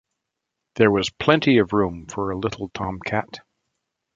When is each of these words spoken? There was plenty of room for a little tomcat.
There 0.77 0.89
was 0.89 1.11
plenty 1.11 1.59
of 1.59 1.73
room 1.73 2.07
for 2.07 2.31
a 2.31 2.35
little 2.39 2.69
tomcat. 2.69 3.41